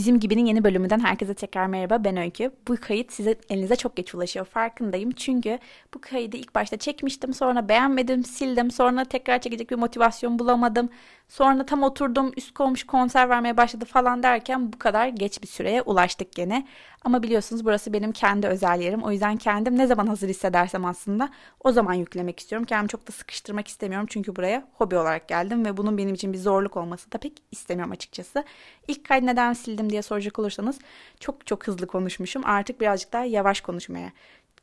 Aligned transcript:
Bizim 0.00 0.20
Gibi'nin 0.20 0.44
yeni 0.44 0.64
bölümünden 0.64 1.00
herkese 1.00 1.34
tekrar 1.34 1.66
merhaba 1.66 2.04
ben 2.04 2.16
Öykü. 2.16 2.50
Bu 2.68 2.76
kayıt 2.76 3.12
size 3.12 3.34
elinize 3.50 3.76
çok 3.76 3.96
geç 3.96 4.14
ulaşıyor 4.14 4.46
farkındayım. 4.46 5.10
Çünkü 5.10 5.58
bu 5.94 6.00
kaydı 6.00 6.36
ilk 6.36 6.54
başta 6.54 6.76
çekmiştim 6.76 7.34
sonra 7.34 7.68
beğenmedim 7.68 8.24
sildim 8.24 8.70
sonra 8.70 9.04
tekrar 9.04 9.40
çekecek 9.40 9.70
bir 9.70 9.76
motivasyon 9.76 10.38
bulamadım. 10.38 10.88
Sonra 11.30 11.66
tam 11.66 11.82
oturdum 11.82 12.32
üst 12.36 12.54
komşu 12.54 12.86
konser 12.86 13.28
vermeye 13.28 13.56
başladı 13.56 13.84
falan 13.84 14.22
derken 14.22 14.72
bu 14.72 14.78
kadar 14.78 15.08
geç 15.08 15.42
bir 15.42 15.46
süreye 15.46 15.82
ulaştık 15.82 16.32
gene. 16.32 16.66
Ama 17.04 17.22
biliyorsunuz 17.22 17.64
burası 17.64 17.92
benim 17.92 18.12
kendi 18.12 18.46
özel 18.46 18.80
yerim. 18.80 19.02
O 19.02 19.10
yüzden 19.10 19.36
kendim 19.36 19.78
ne 19.78 19.86
zaman 19.86 20.06
hazır 20.06 20.28
hissedersem 20.28 20.84
aslında 20.84 21.28
o 21.64 21.72
zaman 21.72 21.94
yüklemek 21.94 22.40
istiyorum. 22.40 22.66
Kendimi 22.66 22.88
çok 22.88 23.08
da 23.08 23.12
sıkıştırmak 23.12 23.68
istemiyorum. 23.68 24.06
Çünkü 24.10 24.36
buraya 24.36 24.68
hobi 24.72 24.96
olarak 24.96 25.28
geldim 25.28 25.64
ve 25.64 25.76
bunun 25.76 25.98
benim 25.98 26.14
için 26.14 26.32
bir 26.32 26.38
zorluk 26.38 26.76
olması 26.76 27.12
da 27.12 27.18
pek 27.18 27.32
istemiyorum 27.50 27.92
açıkçası. 27.92 28.44
İlk 28.88 29.04
kaydı 29.04 29.26
neden 29.26 29.52
sildim 29.52 29.90
diye 29.90 30.02
soracak 30.02 30.38
olursanız 30.38 30.78
çok 31.20 31.46
çok 31.46 31.66
hızlı 31.66 31.86
konuşmuşum. 31.86 32.42
Artık 32.44 32.80
birazcık 32.80 33.12
daha 33.12 33.24
yavaş 33.24 33.60
konuşmaya 33.60 34.12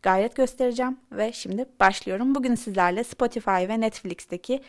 gayret 0.01 0.35
göstereceğim 0.35 0.97
ve 1.11 1.33
şimdi 1.33 1.65
başlıyorum. 1.79 2.35
Bugün 2.35 2.55
sizlerle 2.55 3.03
Spotify 3.03 3.49
ve 3.49 3.81
Netflix'teki 3.81 4.61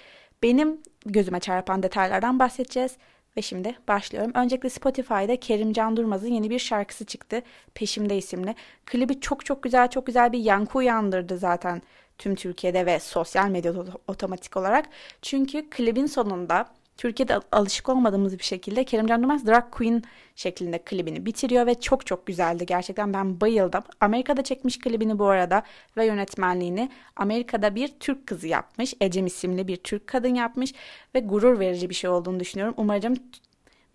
benim 0.43 0.81
gözüme 1.07 1.41
çarpan 1.41 1.83
detaylardan 1.83 2.39
bahsedeceğiz. 2.39 2.97
Ve 3.37 3.43
şimdi 3.43 3.79
başlıyorum. 3.89 4.33
Öncelikle 4.35 4.69
Spotify'da 4.69 5.41
Kerimcan 5.41 5.97
Durmaz'ın 5.97 6.29
yeni 6.29 6.51
bir 6.51 6.59
şarkısı 6.59 7.05
çıktı. 7.05 7.43
Peşimde 7.75 8.17
isimli. 8.17 8.55
Klibi 8.87 9.21
çok 9.21 9.45
çok 9.45 9.63
güzel, 9.63 9.91
çok 9.91 10.07
güzel 10.07 10.33
bir 10.33 10.39
yankı 10.39 10.79
uyandırdı 10.79 11.39
zaten 11.39 11.83
tüm 12.19 12.35
Türkiye'de 12.35 12.87
ve 12.87 13.01
sosyal 13.01 13.49
medyada 13.49 13.85
otomatik 14.07 14.57
olarak. 14.57 14.87
Çünkü 15.23 15.71
klibin 15.71 16.07
sonunda 16.07 16.67
Türkiye'de 16.99 17.41
alışık 17.53 17.89
olmadığımız 17.89 18.39
bir 18.39 18.45
şekilde 18.45 18.85
Kerimcan 18.85 19.23
Durmaz 19.23 19.47
Drag 19.47 19.71
Queen 19.71 20.03
şeklinde 20.37 20.79
klibini 20.79 21.27
bitiriyor 21.27 21.67
ve 21.67 21.81
çok 21.81 22.07
çok 22.07 22.27
güzeldi. 22.27 22.67
Gerçekten 22.67 23.13
ben 23.15 23.41
bayıldım. 23.41 23.83
Amerika'da 24.01 24.43
çekmiş 24.43 24.79
klibini 24.79 25.19
bu 25.19 25.27
arada 25.27 25.63
ve 25.97 26.07
yönetmenliğini 26.07 26.91
Amerika'da 27.17 27.75
bir 27.75 27.89
Türk 28.01 28.27
kızı 28.27 28.49
yapmış. 28.49 28.95
Ecem 29.01 29.27
isimli 29.27 29.69
bir 29.69 29.77
Türk 29.77 30.07
kadın 30.07 30.35
yapmış 30.35 30.75
ve 31.15 31.21
gurur 31.21 31.59
verici 31.59 31.91
bir 31.91 31.95
şey 31.95 32.11
olduğunu 32.11 32.41
düşünüyorum. 32.41 32.75
Umarım 32.77 33.15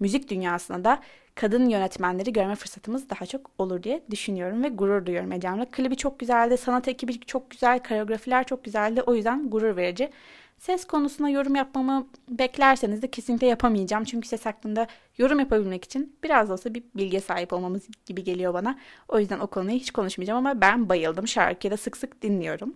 müzik 0.04 0.30
dünyasında 0.30 0.84
da 0.84 1.00
kadın 1.36 1.70
yönetmenleri 1.70 2.34
görme 2.34 2.56
fırsatımız 2.56 3.10
daha 3.10 3.26
çok 3.26 3.52
olur 3.58 3.84
diye 3.84 4.04
düşünüyorum 4.12 4.64
ve 4.64 4.70
gurur 4.70 5.06
duyuyorum 5.06 5.32
Ecem'le. 5.32 5.66
Klibi 5.72 5.96
çok 5.96 6.20
güzeldi, 6.20 6.58
sanat 6.58 6.88
ekibi 6.88 7.20
çok 7.20 7.50
güzel, 7.50 7.84
koreografiler 7.84 8.44
çok 8.44 8.64
güzeldi. 8.64 9.02
O 9.02 9.16
yüzden 9.16 9.50
gurur 9.50 9.76
verici. 9.76 10.10
Ses 10.58 10.86
konusuna 10.86 11.30
yorum 11.30 11.56
yapmamı 11.56 12.08
beklerseniz 12.30 13.02
de 13.02 13.08
kesinlikle 13.12 13.48
yapamayacağım. 13.48 14.04
Çünkü 14.04 14.28
ses 14.28 14.46
hakkında 14.46 14.88
yorum 15.18 15.40
yapabilmek 15.40 15.86
için 15.86 16.16
biraz 16.24 16.50
da 16.50 16.54
olsa 16.54 16.74
bir 16.74 16.84
bilgiye 16.96 17.22
sahip 17.22 17.54
olmamız 17.54 17.82
gibi 18.06 18.24
geliyor 18.24 18.54
bana. 18.54 18.80
O 19.08 19.20
yüzden 19.20 19.40
o 19.40 19.48
konuyu 19.48 19.76
hiç 19.76 19.92
konuşmayacağım 19.92 20.48
ama 20.48 20.62
ben 20.62 20.90
bayıldım. 20.90 21.28
Şarkıyı 21.28 21.72
da 21.72 21.78
sık 21.78 21.98
sık 21.98 22.22
dinliyorum. 22.22 22.74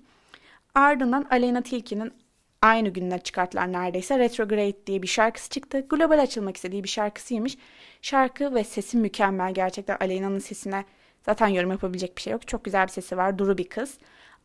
Ardından 0.76 1.26
Aleyna 1.32 1.62
Tilki'nin 1.62 2.12
aynı 2.62 2.90
günler 2.90 3.24
çıkarttılar 3.24 3.72
neredeyse. 3.72 4.20
Retrograde 4.20 4.88
diye 4.88 5.02
bir 5.02 5.08
şarkısı 5.08 5.50
çıktı. 5.50 5.86
Global 5.90 6.20
açılmak 6.20 6.56
istediği 6.56 6.84
bir 6.84 6.90
şarkısıymış. 6.90 7.58
Şarkı 8.02 8.56
ve 8.56 8.64
sesi 8.64 8.98
mükemmel. 8.98 9.54
Gerçekten 9.54 9.98
Aleyna'nın 10.02 10.40
sesine 10.40 10.86
zaten 11.26 11.48
yorum 11.48 11.72
yapabilecek 11.72 12.18
bir 12.18 12.22
şey 12.22 12.34
yok. 12.34 12.48
Çok 12.48 12.64
güzel 12.64 12.88
bir 12.88 12.92
sesi 12.92 13.18
var. 13.18 13.38
Duru 13.38 13.58
bir 13.58 13.70
kız. 13.70 13.98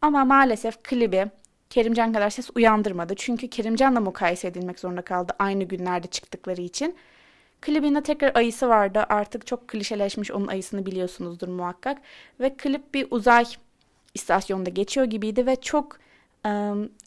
Ama 0.03 0.25
maalesef 0.25 0.83
klibi 0.83 1.27
Kerimcan 1.71 2.13
kadar 2.13 2.31
ses 2.31 2.51
uyandırmadı. 2.55 3.15
Çünkü 3.17 3.49
Kerimcan'la 3.49 4.01
mukayese 4.01 4.49
edilmek 4.49 4.79
zorunda 4.79 5.03
kaldı 5.03 5.33
aynı 5.39 5.65
günlerde 5.65 6.07
çıktıkları 6.07 6.61
için. 6.61 6.97
Klibinde 7.61 8.03
tekrar 8.03 8.35
ayısı 8.35 8.69
vardı. 8.69 9.05
Artık 9.09 9.47
çok 9.47 9.69
klişeleşmiş 9.69 10.31
onun 10.31 10.47
ayısını 10.47 10.87
biliyorsunuzdur 10.87 11.49
muhakkak. 11.49 11.99
Ve 12.41 12.57
klip 12.57 12.95
bir 12.95 13.07
uzay 13.11 13.45
istasyonunda 14.15 14.71
geçiyor 14.71 15.07
gibiydi 15.07 15.47
ve 15.47 15.57
çok 15.57 15.99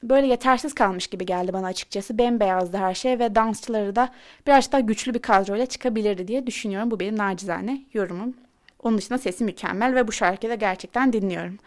böyle 0.03 0.27
yetersiz 0.27 0.73
kalmış 0.73 1.07
gibi 1.07 1.25
geldi 1.25 1.53
bana 1.53 1.67
açıkçası. 1.67 2.17
Bembeyazdı 2.17 2.77
her 2.77 2.93
şey 2.93 3.19
ve 3.19 3.35
dansçıları 3.35 3.95
da 3.95 4.09
biraz 4.47 4.71
daha 4.71 4.81
güçlü 4.81 5.13
bir 5.13 5.19
kadroyla 5.19 5.65
çıkabilirdi 5.65 6.27
diye 6.27 6.47
düşünüyorum. 6.47 6.91
Bu 6.91 6.99
benim 6.99 7.17
nacizane 7.17 7.81
yorumum. 7.93 8.33
Onun 8.83 8.97
dışında 8.97 9.17
sesi 9.17 9.43
mükemmel 9.43 9.95
ve 9.95 10.07
bu 10.07 10.11
şarkıyı 10.11 10.51
da 10.51 10.55
gerçekten 10.55 11.13
dinliyorum. 11.13 11.57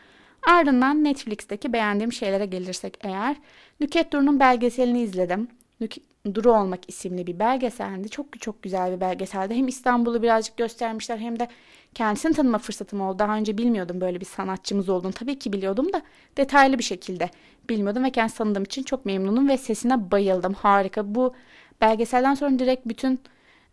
Ardından 0.47 1.05
Netflix'teki 1.05 1.73
beğendiğim 1.73 2.13
şeylere 2.13 2.47
gelirsek 2.47 2.99
eğer 3.01 3.37
Nüket 3.81 4.13
Duru'nun 4.13 4.41
belgeselini 4.41 5.01
izledim. 5.01 5.49
Nük 5.81 5.95
Duru 6.35 6.53
Olmak 6.53 6.81
isimli 6.89 7.27
bir 7.27 7.39
belgeseldi. 7.39 8.09
Çok 8.09 8.41
çok 8.41 8.63
güzel 8.63 8.93
bir 8.93 9.01
belgeseldi. 9.01 9.55
Hem 9.55 9.69
İstanbul'u 9.69 10.23
birazcık 10.23 10.57
göstermişler 10.57 11.19
hem 11.19 11.41
de 11.41 11.49
kendisini 11.95 12.33
tanıma 12.33 12.59
fırsatım 12.59 13.01
oldu. 13.01 13.19
Daha 13.19 13.37
önce 13.37 13.59
bilmiyordum 13.59 14.01
böyle 14.01 14.21
bir 14.21 14.27
sanatçımız 14.27 14.89
olduğunu. 14.89 15.13
Tabii 15.13 15.39
ki 15.39 15.53
biliyordum 15.53 15.93
da 15.93 16.03
detaylı 16.37 16.79
bir 16.79 16.85
şekilde 16.85 17.31
bilmiyordum 17.69 18.05
ve 18.05 18.11
kendisi 18.11 18.39
tanıdığım 18.39 18.63
için 18.63 18.83
çok 18.83 19.07
memnunum 19.07 19.49
ve 19.49 19.59
sesine 19.59 20.11
bayıldım. 20.11 20.55
Harika. 20.55 21.15
Bu 21.15 21.35
belgeselden 21.81 22.35
sonra 22.35 22.59
direkt 22.59 22.87
bütün 22.89 23.21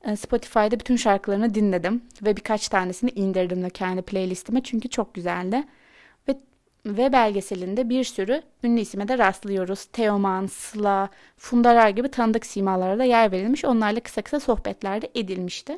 e, 0.03 0.15
Spotify'da 0.15 0.79
bütün 0.79 0.95
şarkılarını 0.95 1.55
dinledim 1.55 2.01
ve 2.21 2.37
birkaç 2.37 2.69
tanesini 2.69 3.09
indirdim 3.09 3.63
de 3.63 3.69
kendi 3.69 4.01
playlistime 4.01 4.63
çünkü 4.63 4.89
çok 4.89 5.13
güzeldi 5.13 5.63
ve 6.85 7.11
belgeselinde 7.13 7.89
bir 7.89 8.03
sürü 8.03 8.41
ünlü 8.63 8.79
isime 8.81 9.07
de 9.07 9.17
rastlıyoruz. 9.17 9.85
Teoman, 9.85 10.45
Sıla, 10.45 11.09
Fundarar 11.37 11.89
gibi 11.89 12.09
tanıdık 12.09 12.45
simalara 12.45 12.99
da 12.99 13.03
yer 13.03 13.31
verilmiş. 13.31 13.65
Onlarla 13.65 13.99
kısa 13.99 14.21
kısa 14.21 14.39
sohbetler 14.39 15.01
de 15.01 15.11
edilmişti. 15.15 15.77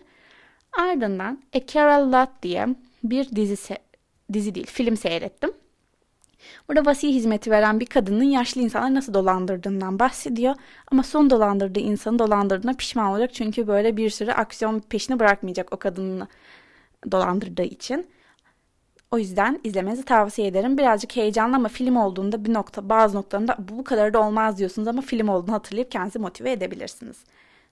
Ardından 0.80 1.44
A 1.56 1.66
Carol 1.66 2.12
Lot 2.12 2.30
diye 2.44 2.68
bir 3.04 3.36
dizi, 3.36 3.78
dizi 4.34 4.56
değil 4.56 4.68
film 4.68 4.98
seyrettim. 4.98 5.52
Burada 6.68 6.86
vasi 6.86 7.14
hizmeti 7.14 7.52
veren 7.52 7.80
bir 7.80 7.86
kadının 7.86 8.24
yaşlı 8.24 8.62
insanları 8.62 8.96
nasıl 8.96 9.14
dolandırdığından 9.14 10.00
bahsediyor. 10.00 10.56
Ama 10.92 11.04
son 11.04 11.30
dolandırdığı 11.30 11.80
insanı 11.80 12.20
dolandırdığına 12.20 12.74
pişman 12.74 13.12
olacak. 13.12 13.34
Çünkü 13.34 13.68
böyle 13.68 13.98
bir 13.98 14.10
sürü 14.10 14.32
aksiyon 14.32 14.80
peşini 14.80 15.20
bırakmayacak 15.20 15.74
o 15.74 15.78
kadını 15.78 16.28
dolandırdığı 17.12 17.64
için. 17.64 18.08
O 19.12 19.18
yüzden 19.18 19.60
izlemenizi 19.64 20.06
tavsiye 20.06 20.48
ederim. 20.48 20.78
Birazcık 20.78 21.16
heyecanlı 21.16 21.56
ama 21.56 21.68
film 21.68 21.96
olduğunda 21.96 22.46
bir 22.46 22.54
nokta 22.54 22.90
bazı 22.90 23.18
noktalarında 23.18 23.56
bu, 23.60 23.78
bu 23.78 23.84
kadar 23.84 24.14
da 24.14 24.22
olmaz 24.22 24.58
diyorsunuz 24.58 24.88
ama 24.88 25.02
film 25.02 25.28
olduğunu 25.28 25.56
hatırlayıp 25.56 25.92
kendinizi 25.92 26.20
motive 26.20 26.52
edebilirsiniz. 26.52 27.18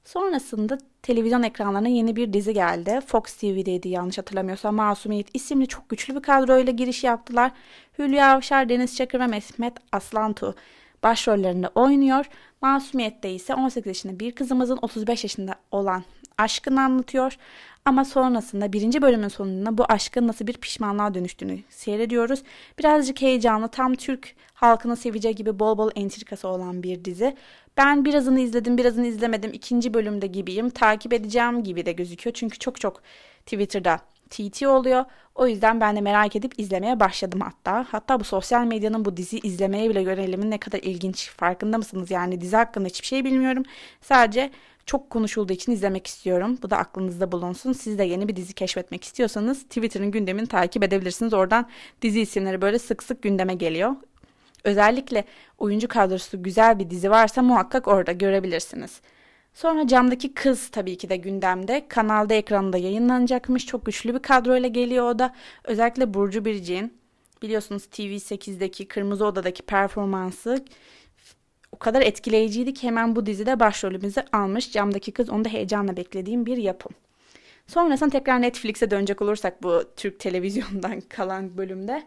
Sonrasında 0.05 0.77
televizyon 1.01 1.43
ekranlarına 1.43 1.87
yeni 1.87 2.15
bir 2.15 2.33
dizi 2.33 2.53
geldi. 2.53 2.99
Fox 3.07 3.23
TV'deydi 3.23 3.89
yanlış 3.89 4.17
hatırlamıyorsam. 4.17 4.75
Masumiyet 4.75 5.27
isimli 5.33 5.67
çok 5.67 5.89
güçlü 5.89 6.15
bir 6.15 6.21
kadroyla 6.21 6.73
giriş 6.73 7.03
yaptılar. 7.03 7.51
Hülya 7.99 8.35
Avşar, 8.35 8.69
Deniz 8.69 8.95
Çakır 8.95 9.19
ve 9.19 9.27
Mehmet 9.27 9.73
Aslantu 9.91 10.55
başrollerinde 11.03 11.67
oynuyor. 11.75 12.25
Masumiyet'te 12.61 13.31
ise 13.31 13.55
18 13.55 13.87
yaşında 13.87 14.19
bir 14.19 14.31
kızımızın 14.31 14.79
35 14.81 15.23
yaşında 15.23 15.55
olan 15.71 16.03
aşkını 16.37 16.81
anlatıyor. 16.81 17.37
Ama 17.85 18.05
sonrasında 18.05 18.73
birinci 18.73 19.01
bölümün 19.01 19.27
sonunda 19.27 19.77
bu 19.77 19.85
aşkın 19.89 20.27
nasıl 20.27 20.47
bir 20.47 20.53
pişmanlığa 20.53 21.13
dönüştüğünü 21.13 21.59
seyrediyoruz. 21.69 22.43
Birazcık 22.79 23.21
heyecanlı, 23.21 23.67
tam 23.67 23.95
Türk 23.95 24.35
halkını 24.53 24.95
seveceği 24.95 25.35
gibi 25.35 25.59
bol 25.59 25.77
bol 25.77 25.91
entrikası 25.95 26.47
olan 26.47 26.83
bir 26.83 27.05
dizi. 27.05 27.35
Ben 27.77 28.05
birazını 28.05 28.39
izledim, 28.39 28.77
birazını 28.77 29.07
izlemedim. 29.07 29.53
İkinci 29.53 29.93
bölümde 29.93 30.27
gibiyim. 30.27 30.69
Takip 30.69 31.13
edeceğim 31.13 31.63
gibi 31.63 31.85
de 31.85 31.91
gözüküyor. 31.91 32.33
Çünkü 32.33 32.59
çok 32.59 32.81
çok 32.81 33.01
Twitter'da 33.45 33.99
TT 34.29 34.63
oluyor. 34.63 35.05
O 35.35 35.47
yüzden 35.47 35.81
ben 35.81 35.95
de 35.95 36.01
merak 36.01 36.35
edip 36.35 36.59
izlemeye 36.59 36.99
başladım 36.99 37.41
hatta. 37.41 37.85
Hatta 37.89 38.19
bu 38.19 38.23
sosyal 38.23 38.65
medyanın 38.65 39.05
bu 39.05 39.17
dizi 39.17 39.39
izlemeye 39.39 39.89
bile 39.89 40.01
yönelimin 40.01 40.51
ne 40.51 40.57
kadar 40.57 40.79
ilginç 40.79 41.29
farkında 41.29 41.77
mısınız? 41.77 42.11
Yani 42.11 42.41
dizi 42.41 42.55
hakkında 42.55 42.87
hiçbir 42.87 43.07
şey 43.07 43.25
bilmiyorum. 43.25 43.63
Sadece 44.01 44.51
çok 44.85 45.09
konuşulduğu 45.09 45.53
için 45.53 45.71
izlemek 45.71 46.07
istiyorum. 46.07 46.57
Bu 46.63 46.69
da 46.69 46.77
aklınızda 46.77 47.31
bulunsun. 47.31 47.73
Siz 47.73 47.97
de 47.97 48.03
yeni 48.03 48.27
bir 48.27 48.35
dizi 48.35 48.53
keşfetmek 48.53 49.03
istiyorsanız 49.03 49.63
Twitter'ın 49.63 50.11
gündemini 50.11 50.47
takip 50.47 50.83
edebilirsiniz. 50.83 51.33
Oradan 51.33 51.69
dizi 52.01 52.21
isimleri 52.21 52.61
böyle 52.61 52.79
sık 52.79 53.03
sık 53.03 53.21
gündeme 53.21 53.53
geliyor. 53.53 53.95
Özellikle 54.63 55.25
oyuncu 55.57 55.87
kadrosu 55.87 56.43
güzel 56.43 56.79
bir 56.79 56.89
dizi 56.89 57.11
varsa 57.11 57.41
muhakkak 57.41 57.87
orada 57.87 58.11
görebilirsiniz. 58.11 59.01
Sonra 59.53 59.87
camdaki 59.87 60.33
kız 60.33 60.69
tabii 60.69 60.97
ki 60.97 61.09
de 61.09 61.17
gündemde. 61.17 61.85
Kanalda 61.87 62.33
ekranda 62.33 62.77
yayınlanacakmış. 62.77 63.65
Çok 63.65 63.85
güçlü 63.85 64.13
bir 64.13 64.19
kadroyla 64.19 64.69
geliyor 64.69 65.09
o 65.09 65.19
da. 65.19 65.33
Özellikle 65.63 66.13
Burcu 66.13 66.45
Biricik'in 66.45 66.93
biliyorsunuz 67.41 67.83
TV8'deki 67.83 68.87
Kırmızı 68.87 69.25
Oda'daki 69.25 69.63
performansı 69.63 70.65
o 71.75 71.79
kadar 71.79 72.01
etkileyiciydi 72.01 72.73
ki 72.73 72.87
hemen 72.87 73.15
bu 73.15 73.25
dizide 73.25 73.59
başrolümüzü 73.59 74.23
almış. 74.31 74.71
Camdaki 74.71 75.11
kız 75.11 75.29
onu 75.29 75.45
da 75.45 75.49
heyecanla 75.49 75.97
beklediğim 75.97 76.45
bir 76.45 76.57
yapım. 76.57 76.91
Sonrasında 77.67 78.09
tekrar 78.09 78.41
Netflix'e 78.41 78.91
dönecek 78.91 79.21
olursak 79.21 79.63
bu 79.63 79.83
Türk 79.95 80.19
televizyondan 80.19 81.01
kalan 81.09 81.57
bölümde 81.57 82.03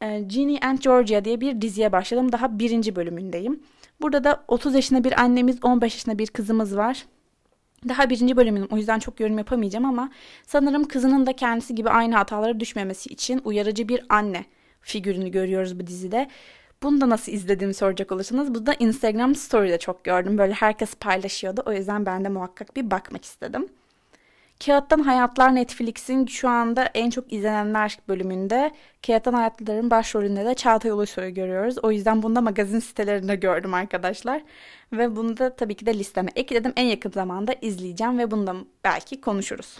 e, 0.00 0.20
Ginny 0.20 0.58
and 0.62 0.78
Georgia 0.78 1.24
diye 1.24 1.40
bir 1.40 1.60
diziye 1.60 1.92
başladım. 1.92 2.32
Daha 2.32 2.58
birinci 2.58 2.96
bölümündeyim. 2.96 3.62
Burada 4.00 4.24
da 4.24 4.44
30 4.48 4.74
yaşında 4.74 5.04
bir 5.04 5.20
annemiz, 5.20 5.64
15 5.64 5.94
yaşında 5.94 6.18
bir 6.18 6.26
kızımız 6.26 6.76
var. 6.76 7.06
Daha 7.88 8.10
birinci 8.10 8.36
bölümüm 8.36 8.68
o 8.70 8.76
yüzden 8.76 8.98
çok 8.98 9.20
yorum 9.20 9.38
yapamayacağım 9.38 9.84
ama 9.84 10.10
sanırım 10.46 10.88
kızının 10.88 11.26
da 11.26 11.32
kendisi 11.32 11.74
gibi 11.74 11.90
aynı 11.90 12.14
hatalara 12.14 12.60
düşmemesi 12.60 13.08
için 13.08 13.40
uyarıcı 13.44 13.88
bir 13.88 14.04
anne 14.08 14.44
figürünü 14.80 15.30
görüyoruz 15.30 15.80
bu 15.80 15.86
dizide. 15.86 16.28
Bunu 16.82 17.00
da 17.00 17.08
nasıl 17.08 17.32
izlediğimi 17.32 17.74
soracak 17.74 18.12
olursanız 18.12 18.54
bu 18.54 18.66
da 18.66 18.74
Instagram 18.78 19.34
Story'de 19.34 19.78
çok 19.78 20.04
gördüm. 20.04 20.38
Böyle 20.38 20.52
herkes 20.52 20.94
paylaşıyordu. 20.94 21.62
O 21.66 21.72
yüzden 21.72 22.06
ben 22.06 22.24
de 22.24 22.28
muhakkak 22.28 22.76
bir 22.76 22.90
bakmak 22.90 23.24
istedim. 23.24 23.68
Kağıttan 24.66 24.98
Hayatlar 24.98 25.54
Netflix'in 25.54 26.26
şu 26.26 26.48
anda 26.48 26.84
en 26.94 27.10
çok 27.10 27.32
izlenenler 27.32 27.98
bölümünde 28.08 28.70
Kağıttan 29.06 29.34
Hayatların 29.34 29.90
başrolünde 29.90 30.44
de 30.44 30.54
Çağatay 30.54 30.90
Ulusoy'u 30.90 31.34
görüyoruz. 31.34 31.78
O 31.82 31.90
yüzden 31.90 32.22
bunu 32.22 32.36
da 32.36 32.40
magazin 32.40 32.78
sitelerinde 32.78 33.36
gördüm 33.36 33.74
arkadaşlar. 33.74 34.42
Ve 34.92 35.16
bunu 35.16 35.36
da 35.36 35.56
tabii 35.56 35.74
ki 35.74 35.86
de 35.86 35.98
listeme 35.98 36.30
ekledim. 36.36 36.72
En 36.76 36.84
yakın 36.84 37.10
zamanda 37.10 37.54
izleyeceğim 37.62 38.18
ve 38.18 38.30
bundan 38.30 38.66
belki 38.84 39.20
konuşuruz. 39.20 39.78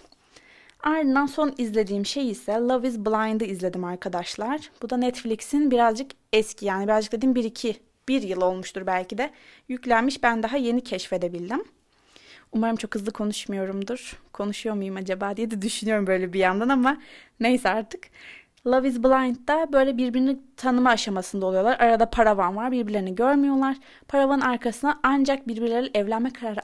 Ardından 0.83 1.27
son 1.27 1.55
izlediğim 1.59 2.07
şey 2.07 2.31
ise 2.31 2.53
Love 2.53 2.89
is 2.89 2.99
Blind'ı 2.99 3.45
izledim 3.45 3.85
arkadaşlar. 3.85 4.71
Bu 4.83 4.91
da 4.91 4.97
Netflix'in 4.97 5.71
birazcık 5.71 6.11
eski 6.33 6.67
yani 6.67 6.85
birazcık 6.85 7.13
dedim 7.13 7.33
1-2 7.35 7.75
bir 8.09 8.23
yıl 8.23 8.41
olmuştur 8.41 8.87
belki 8.87 9.19
de 9.19 9.31
yüklenmiş 9.69 10.23
ben 10.23 10.43
daha 10.43 10.57
yeni 10.57 10.81
keşfedebildim. 10.81 11.65
Umarım 12.53 12.77
çok 12.77 12.95
hızlı 12.95 13.13
konuşmuyorumdur. 13.13 14.21
Konuşuyor 14.33 14.75
muyum 14.75 14.97
acaba 14.97 15.37
diye 15.37 15.51
de 15.51 15.63
düşünüyorum 15.63 16.07
böyle 16.07 16.33
bir 16.33 16.39
yandan 16.39 16.69
ama 16.69 16.97
neyse 17.41 17.69
artık. 17.69 18.07
Love 18.67 18.89
is 18.89 18.99
Blind'da 18.99 19.73
böyle 19.73 19.97
birbirini 19.97 20.39
tanıma 20.57 20.91
aşamasında 20.91 21.47
oluyorlar. 21.47 21.81
Arada 21.81 22.11
paravan 22.11 22.57
var. 22.57 22.73
Birbirlerini 22.73 23.15
görmüyorlar. 23.15 23.77
Paravanın 24.09 24.41
arkasına 24.41 25.01
ancak 25.03 25.49
birbirleriyle 25.49 25.91
evlenme 25.95 26.33
kararı 26.33 26.61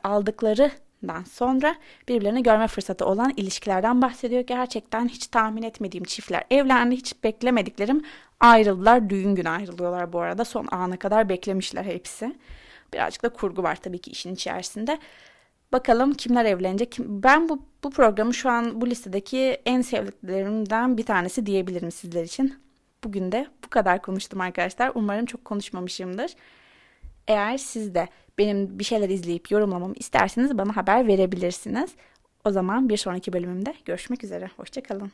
aldıklarından 0.99 1.25
sonra 1.25 1.77
birbirlerini 2.09 2.43
görme 2.43 2.67
fırsatı 2.67 3.06
olan 3.06 3.33
ilişkilerden 3.37 4.03
bahsediyor. 4.03 4.41
Gerçekten 4.41 5.09
hiç 5.09 5.27
tahmin 5.27 5.62
etmediğim 5.62 6.05
çiftler 6.05 6.45
evlendi. 6.50 6.97
Hiç 6.97 7.25
beklemediklerim 7.25 8.03
ayrıldılar. 8.41 9.11
Düğün 9.11 9.35
günü 9.35 9.49
ayrılıyorlar 9.49 10.12
bu 10.12 10.21
arada. 10.21 10.45
Son 10.45 10.67
ana 10.71 10.97
kadar 10.97 11.29
beklemişler 11.29 11.85
hepsi. 11.85 12.37
Birazcık 12.93 13.23
da 13.23 13.29
kurgu 13.29 13.62
var 13.62 13.77
tabii 13.77 13.99
ki 13.99 14.11
işin 14.11 14.35
içerisinde. 14.35 14.99
Bakalım 15.73 16.15
kimler 16.15 16.45
evlenecek. 16.45 16.97
Ben 16.99 17.49
bu, 17.49 17.62
bu 17.85 17.91
programı 17.91 18.35
şu 18.35 18.50
an 18.50 18.81
bu 18.81 18.87
listedeki 18.87 19.61
en 19.67 19.83
sevdiklerimden 19.83 20.97
bir 20.97 21.05
tanesi 21.05 21.47
diyebilirim 21.47 21.91
sizler 21.91 22.25
için. 22.25 22.55
Bugün 23.05 23.33
de 23.33 23.47
bu 23.65 23.69
kadar 23.69 24.03
konuştum 24.03 24.41
arkadaşlar. 24.41 24.93
Umarım 24.95 25.27
çok 25.27 25.45
konuşmamışımdır. 25.45 26.31
Eğer 27.29 27.59
siz 27.59 27.95
de 27.95 28.09
benim 28.38 28.79
bir 28.79 28.85
şeyler 28.85 29.08
izleyip 29.08 29.50
yorumlamamı 29.50 29.94
isterseniz 29.94 30.58
bana 30.58 30.76
haber 30.76 31.06
verebilirsiniz. 31.06 31.90
O 32.44 32.50
zaman 32.50 32.88
bir 32.88 32.96
sonraki 32.96 33.32
bölümümde 33.32 33.75
görüşmek 33.85 34.25
üzere. 34.25 34.50
Hoşçakalın. 34.56 35.12